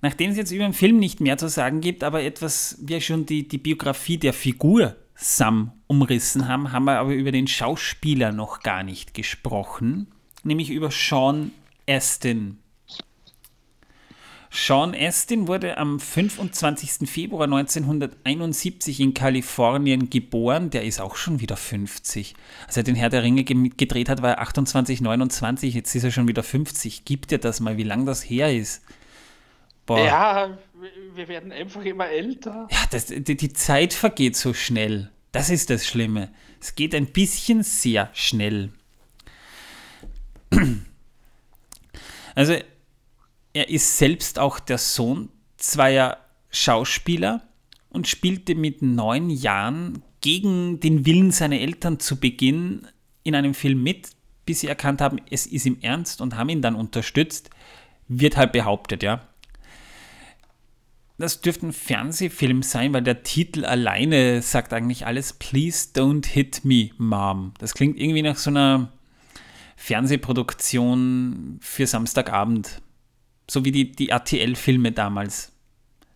[0.02, 3.26] nachdem es jetzt über den Film nicht mehr zu sagen gibt, aber etwas, wir schon
[3.26, 8.60] die, die Biografie der Figur Sam umrissen haben, haben wir aber über den Schauspieler noch
[8.60, 10.06] gar nicht gesprochen,
[10.44, 11.52] nämlich über Sean
[11.86, 12.58] Astin.
[14.50, 17.08] Sean Astin wurde am 25.
[17.08, 20.70] Februar 1971 in Kalifornien geboren.
[20.70, 22.34] Der ist auch schon wieder 50.
[22.66, 25.74] Als er den Herr der Ringe gedreht hat, war er 28, 29.
[25.74, 27.04] Jetzt ist er schon wieder 50.
[27.04, 28.82] Gibt dir das mal, wie lang das her ist?
[29.86, 30.04] Boah.
[30.04, 30.58] Ja,
[31.14, 32.68] wir werden einfach immer älter.
[32.70, 35.10] Ja, das, die, die Zeit vergeht so schnell.
[35.32, 36.30] Das ist das Schlimme.
[36.60, 38.70] Es geht ein bisschen sehr schnell.
[42.36, 42.54] Also,
[43.52, 47.42] er ist selbst auch der Sohn zweier Schauspieler
[47.90, 52.86] und spielte mit neun Jahren gegen den Willen seiner Eltern zu Beginn
[53.24, 54.10] in einem Film mit,
[54.46, 57.50] bis sie erkannt haben, es ist ihm ernst und haben ihn dann unterstützt.
[58.06, 59.28] Wird halt behauptet, ja
[61.20, 66.64] das dürfte ein Fernsehfilm sein, weil der Titel alleine sagt eigentlich alles Please don't hit
[66.64, 67.52] me, Mom.
[67.58, 68.92] Das klingt irgendwie nach so einer
[69.76, 72.82] Fernsehproduktion für Samstagabend.
[73.48, 75.52] So wie die, die RTL-Filme damals.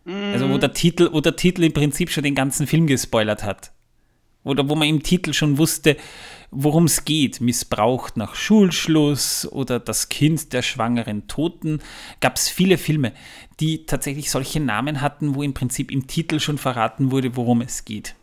[0.05, 0.33] Mhm.
[0.33, 3.73] Also wo der, Titel, wo der Titel im Prinzip schon den ganzen Film gespoilert hat.
[4.45, 5.97] Oder wo man im Titel schon wusste,
[6.51, 7.41] worum es geht.
[7.41, 11.81] Missbraucht nach Schulschluss oder das Kind der schwangeren Toten.
[12.21, 13.13] Gab es viele Filme,
[13.59, 17.85] die tatsächlich solche Namen hatten, wo im Prinzip im Titel schon verraten wurde, worum es
[17.85, 18.15] geht.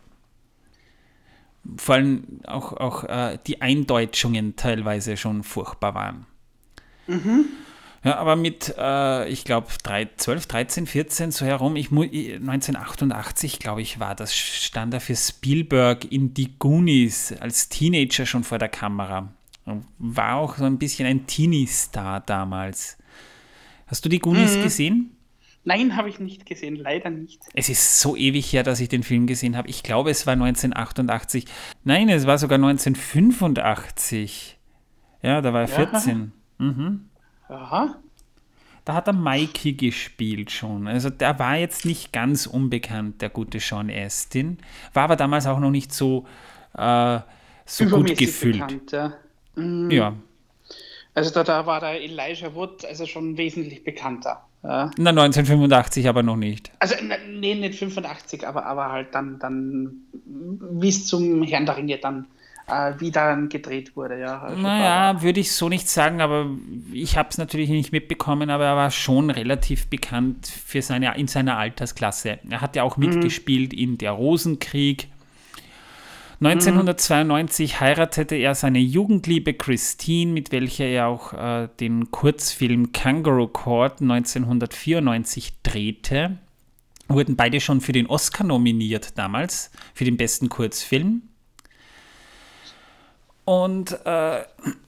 [1.77, 6.25] vor allem auch, auch äh, die Eindeutschungen teilweise schon furchtbar waren.
[7.07, 7.45] Mhm.
[8.03, 13.99] Ja, aber mit, äh, ich glaube, 12, 13, 14 so herum, ich, 1988, glaube ich,
[13.99, 19.31] war das, stand er für Spielberg in Die Goonies als Teenager schon vor der Kamera.
[19.99, 22.97] War auch so ein bisschen ein Teenie-Star damals.
[23.85, 24.63] Hast du die Goonies mhm.
[24.63, 25.17] gesehen?
[25.63, 27.43] Nein, habe ich nicht gesehen, leider nicht.
[27.53, 29.69] Es ist so ewig her, dass ich den Film gesehen habe.
[29.69, 31.45] Ich glaube, es war 1988.
[31.83, 34.57] Nein, es war sogar 1985.
[35.21, 36.31] Ja, da war er 14.
[36.57, 36.65] Ja.
[36.65, 37.10] Mhm.
[37.51, 37.95] Aha.
[38.85, 40.87] Da hat er Mikey gespielt schon.
[40.87, 44.57] Also der war jetzt nicht ganz unbekannt, der gute Sean Astin.
[44.93, 46.25] War aber damals auch noch nicht so,
[46.75, 47.19] äh,
[47.65, 48.67] so gut gefüllt.
[48.67, 49.13] Bekannt, ja.
[49.55, 49.91] Mhm.
[49.91, 50.13] ja.
[51.13, 54.45] Also da, da war der Elijah Wood also schon wesentlich bekannter.
[54.63, 54.91] Ja.
[54.97, 56.71] Na, 1985 aber noch nicht.
[56.79, 56.95] Also,
[57.27, 62.27] nee, nicht 85, aber, aber halt dann, dann wie es zum Herrn der Ringe dann
[62.67, 64.41] äh, wie dann gedreht wurde, ja.
[64.41, 66.49] Also naja, würde ich so nicht sagen, aber
[66.93, 71.27] ich habe es natürlich nicht mitbekommen, aber er war schon relativ bekannt für seine, in
[71.27, 72.39] seiner Altersklasse.
[72.49, 73.07] Er hat ja auch mhm.
[73.07, 73.79] mitgespielt mhm.
[73.79, 75.07] in Der Rosenkrieg
[76.43, 84.01] 1992 heiratete er seine Jugendliebe Christine, mit welcher er auch äh, den Kurzfilm Kangaroo Court
[84.01, 86.39] 1994 drehte.
[87.07, 91.21] Wurden beide schon für den Oscar nominiert damals, für den besten Kurzfilm.
[93.51, 94.45] Und äh,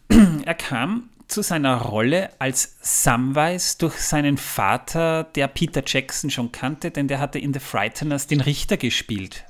[0.46, 6.90] er kam zu seiner Rolle als Samwise durch seinen Vater, der Peter Jackson schon kannte,
[6.90, 9.44] denn der hatte in The Frighteners den Richter gespielt.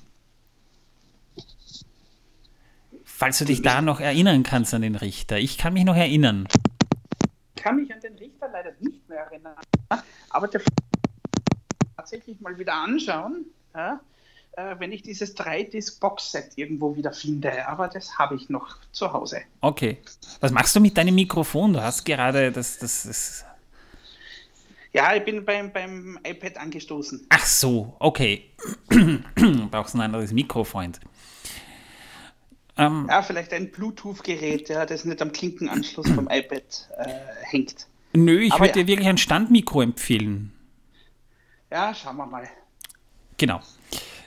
[3.03, 5.37] Falls du dich da noch erinnern kannst an den Richter.
[5.37, 6.47] Ich kann mich noch erinnern.
[7.55, 9.57] Ich kann mich an den Richter leider nicht mehr erinnern.
[10.31, 10.61] Aber der
[11.95, 13.45] tatsächlich mal wieder anschauen,
[13.75, 13.99] ja,
[14.55, 17.67] äh, wenn ich dieses 3-Disc-Box-Set irgendwo wieder finde.
[17.67, 19.41] Aber das habe ich noch zu Hause.
[19.61, 19.97] Okay.
[20.39, 21.73] Was machst du mit deinem Mikrofon?
[21.73, 22.77] Du hast gerade das.
[22.77, 23.45] das, das
[24.91, 27.25] ja, ich bin beim, beim iPad angestoßen.
[27.29, 28.51] Ach so, okay.
[29.71, 30.93] Brauchst ein anderes Mikrofon.
[32.77, 37.09] Ähm, ja, vielleicht ein Bluetooth-Gerät, ja, das nicht am Klinkenanschluss vom iPad äh,
[37.41, 37.87] hängt.
[38.13, 38.73] Nö, ich würde ja.
[38.73, 40.51] dir wirklich ein Standmikro empfehlen.
[41.71, 42.47] Ja, schauen wir mal.
[43.37, 43.61] Genau.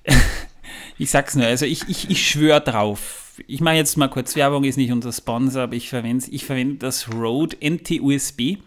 [0.98, 3.42] ich sag's nur, also ich, ich, ich schwöre drauf.
[3.46, 6.76] Ich mache jetzt mal kurz Werbung, ist nicht unser Sponsor, aber ich verwende ich verwende
[6.76, 8.58] das Rode NT-USB.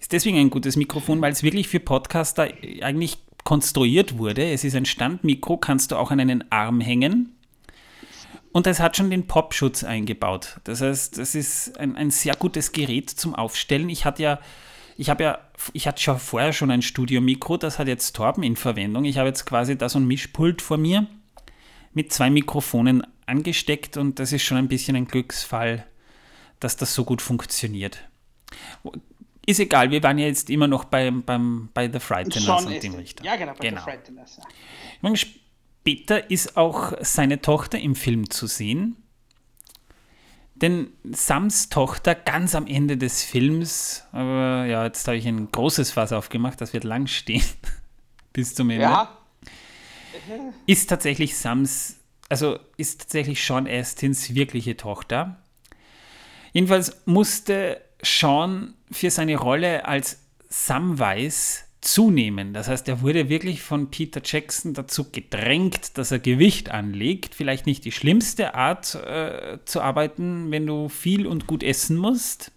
[0.00, 2.48] Ist deswegen ein gutes Mikrofon, weil es wirklich für Podcaster
[2.82, 4.50] eigentlich konstruiert wurde.
[4.50, 7.34] Es ist ein Standmikro, kannst du auch an einen Arm hängen
[8.52, 10.60] und es hat schon den Popschutz eingebaut.
[10.64, 13.88] Das heißt, das ist ein, ein sehr gutes Gerät zum Aufstellen.
[13.88, 14.40] Ich hatte ja,
[14.98, 15.38] ich habe ja,
[15.72, 19.04] ich hatte schon vorher schon ein Studio-Mikro, das hat jetzt Torben in Verwendung.
[19.04, 21.06] Ich habe jetzt quasi da so ein Mischpult vor mir
[21.94, 25.86] mit zwei Mikrofonen angesteckt und das ist schon ein bisschen ein Glücksfall,
[26.58, 28.08] dass das so gut funktioniert.
[29.46, 32.94] Ist egal, wir waren ja jetzt immer noch bei, beim, bei The Frighteners und dem
[32.94, 33.24] Richter.
[33.24, 33.80] Ja, genau, bei genau.
[33.80, 34.40] The Frighteners.
[35.00, 35.14] Ja.
[35.14, 38.96] Später ist auch seine Tochter im Film zu sehen.
[40.60, 45.92] Denn Sams Tochter ganz am Ende des Films, aber ja, jetzt habe ich ein großes
[45.92, 47.44] Fass aufgemacht, das wird lang stehen
[48.32, 48.82] bis zum Ende.
[48.82, 49.16] Ja.
[50.66, 51.96] Ist tatsächlich Sams,
[52.28, 55.36] also ist tatsächlich Sean Astins wirkliche Tochter.
[56.52, 60.18] Jedenfalls musste Sean für seine Rolle als
[60.48, 62.52] Samwise zunehmen.
[62.52, 67.34] Das heißt, er wurde wirklich von Peter Jackson dazu gedrängt, dass er Gewicht anlegt.
[67.34, 72.52] Vielleicht nicht die schlimmste Art äh, zu arbeiten, wenn du viel und gut essen musst.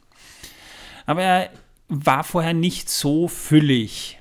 [1.05, 1.49] Aber er
[1.87, 4.19] war vorher nicht so füllig.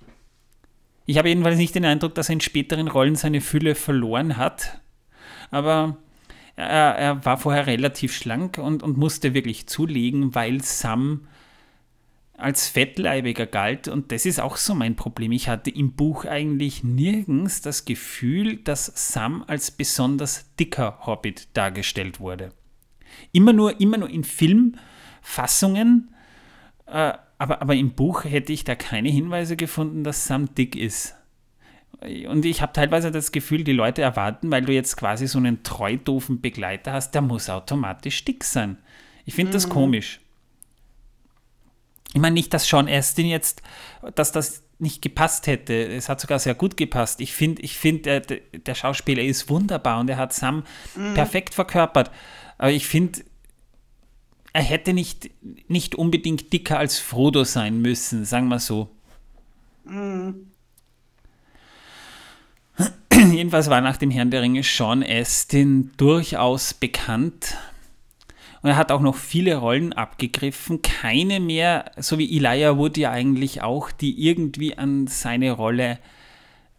[1.06, 4.80] Ich habe jedenfalls nicht den Eindruck, dass er in späteren Rollen seine Fülle verloren hat.
[5.50, 5.96] Aber
[6.54, 11.26] er, er war vorher relativ schlank und, und musste wirklich zulegen, weil Sam
[12.40, 13.88] als Fettleibiger galt.
[13.88, 15.32] Und das ist auch so mein Problem.
[15.32, 22.20] Ich hatte im Buch eigentlich nirgends das Gefühl, dass Sam als besonders dicker Hobbit dargestellt
[22.20, 22.52] wurde.
[23.32, 26.14] Immer nur, immer nur in Filmfassungen,
[26.86, 31.14] äh, aber, aber im Buch hätte ich da keine Hinweise gefunden, dass Sam dick ist.
[32.28, 35.62] Und ich habe teilweise das Gefühl, die Leute erwarten, weil du jetzt quasi so einen
[35.62, 38.78] treu doofen Begleiter hast, der muss automatisch dick sein.
[39.24, 39.54] Ich finde mhm.
[39.54, 40.19] das komisch.
[42.12, 43.62] Ich meine nicht, dass Sean Astin jetzt,
[44.14, 45.74] dass das nicht gepasst hätte.
[45.74, 47.20] Es hat sogar sehr gut gepasst.
[47.20, 50.64] Ich finde, ich find, der, der Schauspieler ist wunderbar und er hat Sam
[50.96, 51.14] mhm.
[51.14, 52.10] perfekt verkörpert.
[52.58, 53.20] Aber ich finde,
[54.52, 55.30] er hätte nicht,
[55.68, 58.88] nicht unbedingt dicker als Frodo sein müssen, sagen wir so.
[59.84, 60.50] Mhm.
[63.10, 67.56] jedenfalls war nach dem Herrn der Ringe Sean Astin durchaus bekannt.
[68.62, 73.10] Und er hat auch noch viele Rollen abgegriffen, keine mehr, so wie Elijah Wood ja
[73.10, 75.98] eigentlich auch, die irgendwie an seine Rolle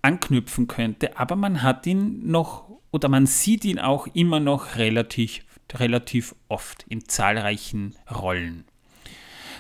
[0.01, 1.17] anknüpfen könnte.
[1.17, 6.85] Aber man hat ihn noch oder man sieht ihn auch immer noch relativ, relativ oft
[6.89, 8.65] in zahlreichen Rollen.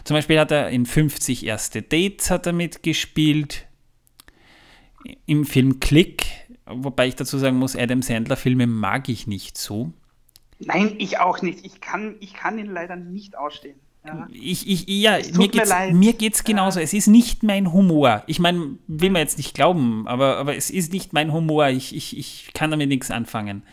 [0.03, 3.67] Zum Beispiel hat er in 50 erste Dates hat er mitgespielt.
[5.25, 6.25] Im Film Click,
[6.65, 9.93] wobei ich dazu sagen muss, Adam Sandler Filme mag ich nicht so.
[10.65, 11.65] Nein, ich auch nicht.
[11.65, 13.79] Ich kann, ich kann ihn leider nicht ausstehen.
[14.05, 14.27] Ja.
[14.31, 16.79] Ich, ich, ja, mir geht's, mir, mir geht's genauso.
[16.79, 16.83] Ja.
[16.83, 18.23] Es ist nicht mein Humor.
[18.25, 21.67] Ich meine, will man jetzt nicht glauben, aber, aber es ist nicht mein Humor.
[21.67, 23.63] Ich, ich, ich kann damit nichts anfangen.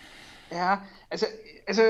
[0.51, 1.27] Ja, also,
[1.67, 1.83] also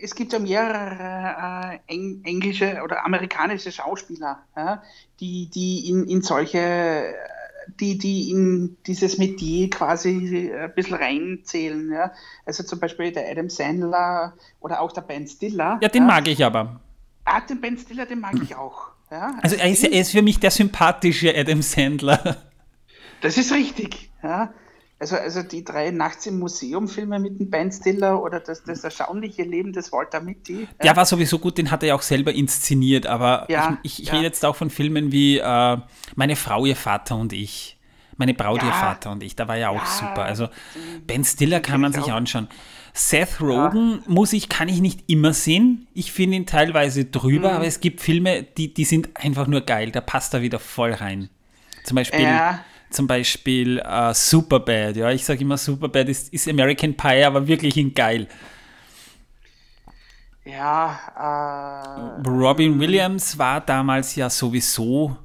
[0.00, 4.82] es gibt ja mehrere äh, englische oder amerikanische Schauspieler, ja,
[5.20, 7.14] die, die in, in solche,
[7.78, 11.92] die, die in dieses Metier quasi ein bisschen reinzählen.
[11.92, 12.12] Ja.
[12.46, 15.78] Also zum Beispiel der Adam Sandler oder auch der Ben Stiller.
[15.82, 16.80] Ja, den mag ich aber.
[17.24, 18.90] Ah, den Ben Stiller, den mag ich auch.
[19.10, 22.36] Ja, also er ist, er ist für mich der sympathische Adam Sandler.
[23.20, 24.10] Das ist richtig.
[24.22, 24.52] Ja.
[25.00, 28.84] Also, also die drei Nachts im Museum Filme mit dem Ben Stiller oder das, das
[28.84, 30.60] erstaunliche Leben des Walter Mitty.
[30.60, 30.68] Ja.
[30.82, 34.08] Der war sowieso gut, den hat er ja auch selber inszeniert, aber ja, ich, ich
[34.08, 34.12] ja.
[34.12, 35.78] rede jetzt auch von Filmen wie äh,
[36.16, 37.78] Meine Frau, ihr Vater und ich.
[38.18, 40.24] Meine Braut, ihr Vater und ich, da war ja auch super.
[40.24, 40.48] Also
[41.06, 42.48] Ben Stiller kann man sich anschauen.
[42.92, 45.86] Seth Rogen muss ich, kann ich nicht immer sehen.
[45.94, 47.56] Ich finde ihn teilweise drüber, mhm.
[47.56, 49.90] aber es gibt Filme, die, die sind einfach nur geil.
[49.90, 51.30] Da passt er wieder voll rein.
[51.84, 52.62] Zum Beispiel, ja.
[52.90, 54.96] Zum Beispiel uh, Superbad.
[54.96, 58.26] Ja, ich sage immer, Superbad ist, ist American Pie, aber wirklich in geil.
[60.44, 62.18] Ja.
[62.24, 65.16] Äh, Robin Williams war damals ja sowieso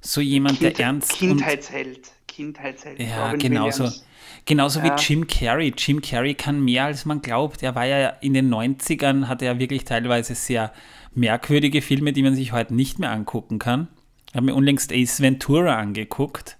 [0.00, 1.12] so jemand, kind, der ernst.
[1.12, 2.10] Kindheitsheld.
[2.26, 3.00] Kindheitsheld.
[3.00, 3.84] Ja, Robin genauso.
[3.84, 4.04] Williams
[4.44, 4.86] Genauso ja.
[4.96, 5.72] wie Jim Carrey.
[5.76, 7.62] Jim Carrey kann mehr, als man glaubt.
[7.62, 10.72] Er war ja in den 90ern, hatte er wirklich teilweise sehr
[11.14, 13.88] merkwürdige Filme, die man sich heute nicht mehr angucken kann.
[14.28, 16.56] Ich habe mir unlängst Ace Ventura angeguckt.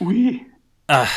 [0.00, 0.44] Ui.
[0.86, 1.10] Ach.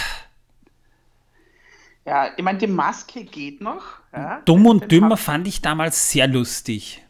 [2.05, 3.83] Ja, ich meine, die Maske geht noch.
[4.13, 4.41] Ja.
[4.45, 7.03] Dumm und Dümmer fand ich damals sehr lustig.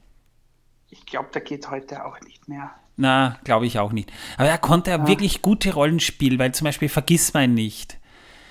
[0.89, 2.71] Ich glaube, der geht heute auch nicht mehr.
[2.95, 4.11] Na, glaube ich auch nicht.
[4.37, 5.07] Aber er konnte ja.
[5.07, 7.99] wirklich gute Rollen spielen, weil zum Beispiel Vergiss mein nicht.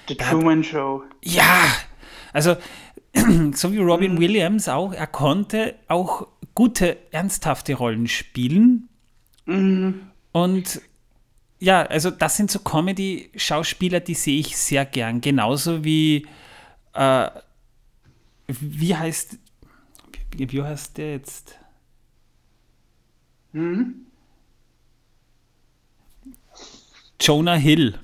[0.08, 1.02] The Truman hat, Show.
[1.24, 1.64] Ja,
[2.32, 2.56] also
[3.52, 4.20] so wie Robin mhm.
[4.20, 8.88] Williams auch, er konnte auch gute, ernsthafte Rollen spielen.
[9.46, 10.02] Mhm.
[10.30, 10.80] Und
[11.58, 15.20] ja, also das sind so Comedy-Schauspieler, die sehe ich sehr gern.
[15.20, 16.26] Genauso wie,
[16.92, 17.30] äh,
[18.48, 19.38] wie heißt,
[20.32, 21.58] wie, wie heißt der jetzt?
[23.52, 24.06] Mhm.
[27.20, 27.98] Jonah Hill.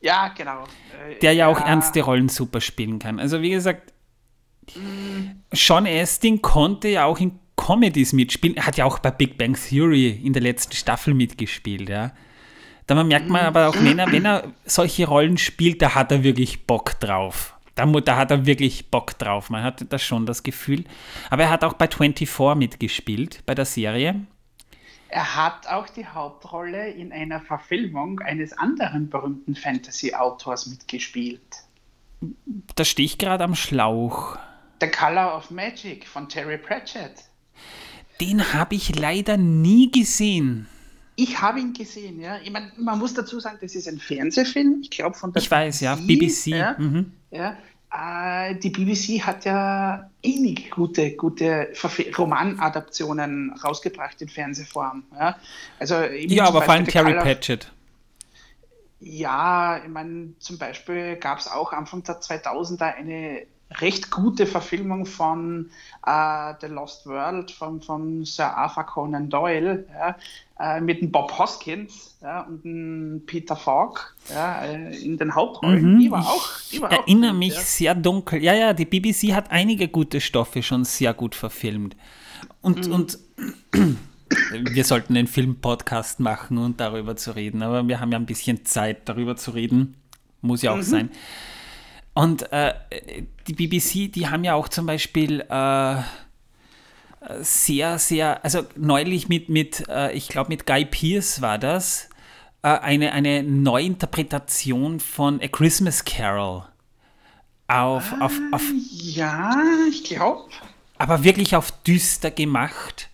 [0.00, 0.64] Ja, genau.
[1.08, 3.18] Äh, der ja, ja auch ernste Rollen super spielen kann.
[3.18, 3.92] Also wie gesagt,
[4.74, 5.40] mm.
[5.52, 8.56] Sean Astin konnte ja auch in Comedies mitspielen.
[8.56, 12.12] Er hat ja auch bei Big Bang Theory in der letzten Staffel mitgespielt, ja.
[12.90, 16.24] Da merkt man aber auch, wenn er, wenn er solche Rollen spielt, da hat er
[16.24, 17.54] wirklich Bock drauf.
[17.76, 19.48] Da, da hat er wirklich Bock drauf.
[19.48, 20.82] Man hatte das schon das Gefühl.
[21.30, 24.26] Aber er hat auch bei 24 mitgespielt, bei der Serie.
[25.08, 31.62] Er hat auch die Hauptrolle in einer Verfilmung eines anderen berühmten Fantasy-Autors mitgespielt.
[32.74, 34.36] Da stehe ich gerade am Schlauch.
[34.80, 37.22] The Color of Magic von Terry Pratchett.
[38.20, 40.66] Den habe ich leider nie gesehen.
[41.22, 42.38] Ich habe ihn gesehen, ja.
[42.42, 45.50] Ich mein, man muss dazu sagen, das ist ein Fernsehfilm, ich glaube von der Ich
[45.50, 46.46] weiß, ja, BBC.
[46.46, 47.12] Ja, mhm.
[47.30, 47.56] ja.
[47.92, 51.68] Äh, die BBC hat ja ähnlich gute, gute
[52.16, 55.02] Romanadaptionen rausgebracht in Fernsehform.
[55.18, 55.36] Ja,
[55.78, 57.70] also ja aber vor allem Terry Pratchett.
[59.00, 63.42] Ja, ich meine, zum Beispiel gab es auch Anfang der 2000er eine
[63.78, 65.70] recht gute Verfilmung von
[66.06, 70.16] uh, The Lost World von, von Sir Arthur Conan Doyle ja,
[70.58, 75.94] uh, mit dem Bob Hoskins ja, und dem Peter Falk ja, äh, in den Hauptrollen.
[75.94, 78.42] Mhm, die war auch, die war erinnere gut, mich sehr dunkel.
[78.42, 81.96] Ja, ja, die BBC hat einige gute Stoffe schon sehr gut verfilmt.
[82.60, 82.94] Und, mhm.
[82.94, 83.18] und
[84.50, 88.64] wir sollten einen Filmpodcast machen und darüber zu reden, aber wir haben ja ein bisschen
[88.64, 89.94] Zeit, darüber zu reden.
[90.42, 90.82] Muss ja auch mhm.
[90.82, 91.10] sein.
[92.14, 92.74] Und äh,
[93.46, 95.96] die BBC, die haben ja auch zum Beispiel äh,
[97.40, 102.08] sehr, sehr, also neulich mit, mit äh, ich glaube mit Guy Pearce war das,
[102.62, 106.64] äh, eine, eine Neuinterpretation von A Christmas Carol.
[107.68, 109.54] Auf, auf, auf, ja,
[109.88, 110.50] ich glaube.
[110.98, 113.09] Aber wirklich auf düster gemacht.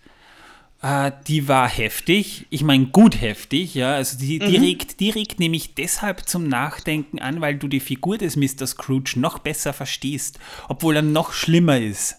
[0.87, 2.45] Äh, die war heftig.
[2.49, 3.95] Ich meine, gut heftig, ja.
[3.95, 4.63] Also die, die, mhm.
[4.63, 8.65] regt, die regt nämlich deshalb zum Nachdenken an, weil du die Figur des Mr.
[8.65, 12.15] Scrooge noch besser verstehst, obwohl er noch schlimmer ist.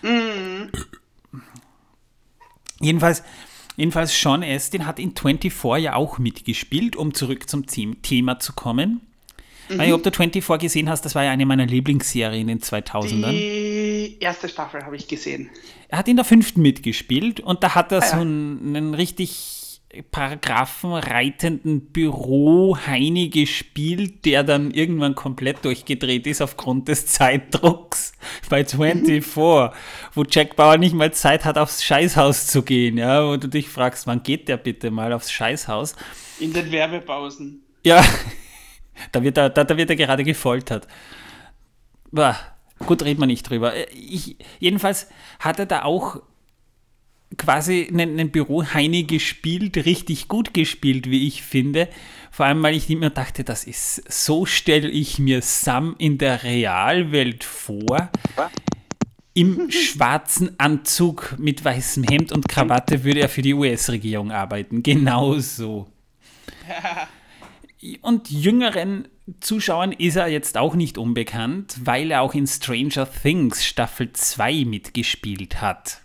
[0.00, 0.70] Mhm.
[2.80, 3.22] Jedenfalls,
[3.76, 9.02] jedenfalls Sean Astin hat in 24 ja auch mitgespielt, um zurück zum Thema zu kommen.
[9.68, 9.80] Mhm.
[9.80, 13.32] Ich ob du 24 gesehen hast, das war ja eine meiner Lieblingsserien in den 2000ern.
[13.32, 13.77] Die
[14.16, 15.50] erste Staffel habe ich gesehen.
[15.88, 19.58] Er hat in der fünften mitgespielt und da hat er ah, so einen, einen richtig
[20.10, 28.12] paragraphenreitenden Büro-Heini gespielt, der dann irgendwann komplett durchgedreht ist aufgrund des Zeitdrucks
[28.50, 29.70] bei 24, wo
[30.28, 34.06] Jack Bauer nicht mal Zeit hat, aufs Scheißhaus zu gehen, ja, wo du dich fragst,
[34.06, 35.96] wann geht der bitte mal aufs Scheißhaus?
[36.38, 37.62] In den Werbepausen.
[37.82, 38.04] Ja,
[39.12, 40.86] da wird er, da, da wird er gerade gefoltert.
[42.10, 42.36] Bah,
[42.86, 43.72] gut, reden wir nicht drüber.
[43.92, 45.08] Ich, jedenfalls
[45.38, 46.20] hat er da auch
[47.36, 51.88] quasi einen, einen Büro Heini gespielt, richtig gut gespielt, wie ich finde.
[52.30, 56.42] Vor allem, weil ich immer dachte, das ist, so stelle ich mir Sam in der
[56.42, 58.10] Realwelt vor.
[59.34, 64.82] Im schwarzen Anzug mit weißem Hemd und Krawatte würde er für die US-Regierung arbeiten.
[64.82, 65.86] Genau so.
[68.02, 69.08] Und jüngeren
[69.40, 74.64] Zuschauern ist er jetzt auch nicht unbekannt, weil er auch in Stranger Things Staffel 2
[74.64, 76.00] mitgespielt hat.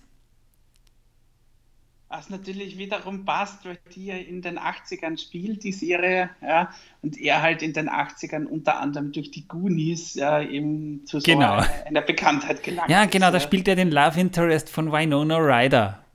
[2.10, 6.70] Was natürlich wiederum passt, weil die ja in den 80ern spielt, die Serie, ja,
[7.02, 11.26] und er halt in den 80ern unter anderem durch die Goonies ja, eben zu so
[11.26, 11.54] genau.
[11.54, 15.38] einer, einer, Bekanntheit gelangt Ja, genau, ist, da spielt er den Love Interest von Winona
[15.38, 16.06] Ryder,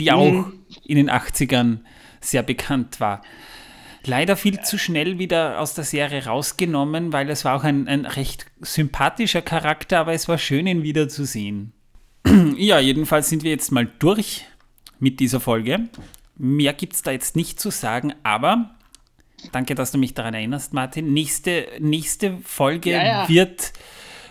[0.00, 0.64] die auch mhm.
[0.84, 1.80] in den 80ern
[2.22, 3.20] sehr bekannt war.
[4.06, 8.06] Leider viel zu schnell wieder aus der Serie rausgenommen, weil es war auch ein, ein
[8.06, 11.72] recht sympathischer Charakter, aber es war schön, ihn wiederzusehen.
[12.56, 14.44] ja, jedenfalls sind wir jetzt mal durch
[15.00, 15.88] mit dieser Folge.
[16.36, 18.76] Mehr gibt es da jetzt nicht zu sagen, aber
[19.52, 21.12] danke, dass du mich daran erinnerst, Martin.
[21.12, 23.28] Nächste, nächste Folge ja, ja.
[23.28, 23.72] Wird,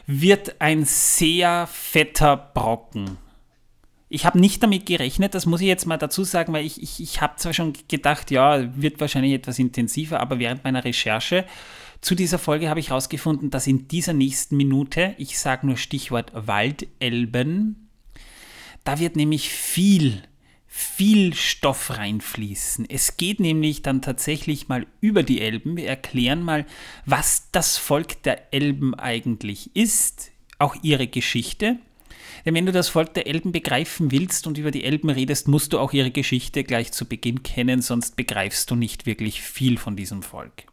[0.08, 3.18] wird ein sehr fetter Brocken.
[4.08, 7.02] Ich habe nicht damit gerechnet, das muss ich jetzt mal dazu sagen, weil ich, ich,
[7.02, 11.46] ich habe zwar schon gedacht, ja, wird wahrscheinlich etwas intensiver, aber während meiner Recherche
[12.02, 16.32] zu dieser Folge habe ich herausgefunden, dass in dieser nächsten Minute, ich sage nur Stichwort
[16.34, 17.90] Waldelben,
[18.84, 20.22] da wird nämlich viel
[20.78, 22.86] viel Stoff reinfließen.
[22.90, 25.78] Es geht nämlich dann tatsächlich mal über die Elben.
[25.78, 26.66] Wir erklären mal,
[27.06, 31.78] was das Volk der Elben eigentlich ist, auch ihre Geschichte.
[32.46, 35.74] Denn wenn du das Volk der Elben begreifen willst und über die Elben redest, musst
[35.74, 39.96] du auch ihre Geschichte gleich zu Beginn kennen, sonst begreifst du nicht wirklich viel von
[39.96, 40.66] diesem Volk.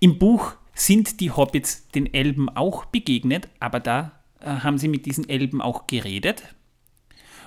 [0.00, 5.06] Im Buch sind die Hobbits den Elben auch begegnet, aber da äh, haben sie mit
[5.06, 6.42] diesen Elben auch geredet.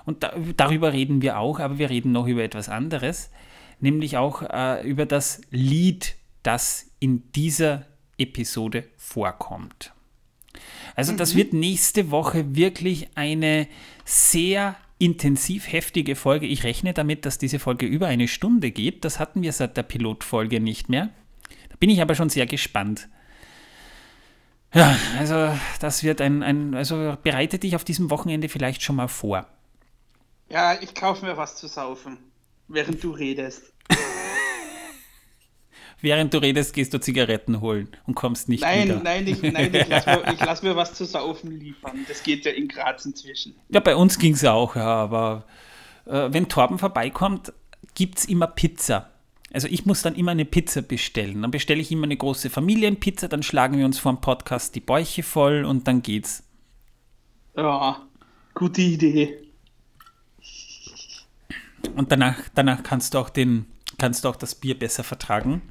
[0.06, 3.30] Und da, darüber reden wir auch, aber wir reden noch über etwas anderes,
[3.82, 7.86] nämlich auch äh, über das Lied, das in dieser
[8.18, 9.94] Episode vorkommt.
[10.96, 11.38] Also das mhm.
[11.38, 13.68] wird nächste Woche wirklich eine
[14.06, 16.46] sehr intensiv heftige Folge.
[16.46, 19.06] Ich rechne damit, dass diese Folge über eine Stunde geht.
[19.06, 21.10] Das hatten wir seit der Pilotfolge nicht mehr.
[21.70, 23.08] Da bin ich aber schon sehr gespannt.
[24.74, 29.08] Ja, also das wird ein, ein also bereite dich auf diesem Wochenende vielleicht schon mal
[29.08, 29.48] vor.
[30.50, 32.18] Ja, ich kaufe mir was zu saufen,
[32.68, 33.74] während du redest.
[36.02, 39.02] Während du redest, gehst du Zigaretten holen und kommst nicht nein, wieder.
[39.04, 42.06] Nein, ich, nein, ich lasse mir, lass mir was zu saufen liefern.
[42.08, 43.56] Das geht ja in Graz inzwischen.
[43.70, 45.45] Ja, bei uns ging es auch, ja, aber
[46.06, 47.54] äh, wenn Torben vorbeikommt,
[47.95, 49.10] gibt es immer Pizza.
[49.52, 51.41] Also ich muss dann immer eine Pizza bestellen.
[51.41, 54.80] Dann bestelle ich immer eine große Familienpizza, dann schlagen wir uns vor dem Podcast die
[54.80, 56.43] Bäuche voll und dann geht's.
[57.56, 58.04] Ja,
[58.54, 59.38] gute Idee.
[61.95, 63.66] Und danach, danach kannst du auch den,
[64.00, 65.62] kannst du auch das Bier besser vertragen.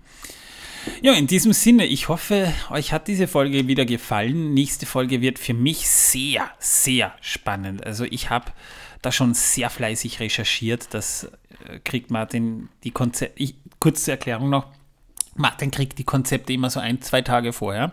[1.02, 4.54] Ja, in diesem Sinne, ich hoffe, euch hat diese Folge wieder gefallen.
[4.54, 7.84] Nächste Folge wird für mich sehr, sehr spannend.
[7.84, 8.52] Also ich habe
[9.02, 10.88] da schon sehr fleißig recherchiert.
[10.92, 11.30] Das
[11.66, 14.66] äh, kriegt Martin die Konzepte, kurz zur Erklärung noch,
[15.34, 17.92] Martin kriegt die Konzepte immer so ein, zwei Tage vorher,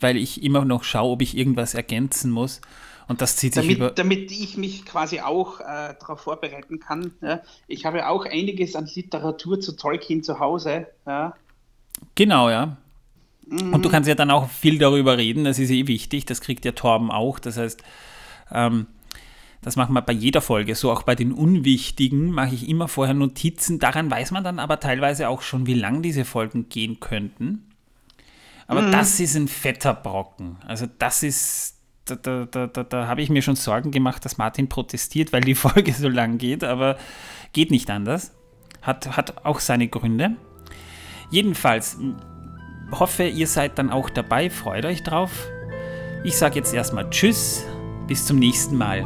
[0.00, 2.60] weil ich immer noch schaue, ob ich irgendwas ergänzen muss.
[3.08, 3.90] Und das zieht sich damit, über.
[3.90, 7.12] Damit ich mich quasi auch äh, darauf vorbereiten kann.
[7.22, 7.40] Ja.
[7.66, 10.86] Ich habe auch einiges an Literatur zu Tolkien zu Hause.
[11.06, 11.34] Ja.
[12.14, 12.76] Genau, ja.
[13.46, 13.72] Mhm.
[13.72, 16.64] Und du kannst ja dann auch viel darüber reden, das ist eh wichtig, das kriegt
[16.66, 17.38] ja Torben auch.
[17.38, 17.82] Das heißt,
[18.52, 18.86] ähm,
[19.62, 23.14] das machen wir bei jeder Folge, so auch bei den Unwichtigen mache ich immer vorher
[23.14, 23.78] Notizen.
[23.78, 27.64] Daran weiß man dann aber teilweise auch schon, wie lang diese Folgen gehen könnten.
[28.66, 28.92] Aber mhm.
[28.92, 30.58] das ist ein fetter Brocken.
[30.66, 31.77] Also das ist
[32.16, 35.54] da, da, da, da habe ich mir schon Sorgen gemacht, dass Martin protestiert, weil die
[35.56, 36.96] Folge so lang geht, aber
[37.52, 38.32] geht nicht anders.
[38.82, 40.36] Hat, hat auch seine Gründe.
[41.30, 41.98] Jedenfalls
[42.92, 45.30] hoffe, ihr seid dann auch dabei, freut euch drauf.
[46.24, 47.64] Ich sage jetzt erstmal Tschüss,
[48.06, 49.04] bis zum nächsten Mal.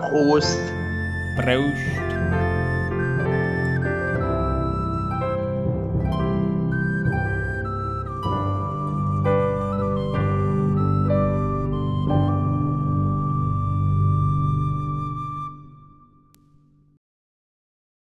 [0.00, 0.58] Prost.
[1.36, 2.55] Prost.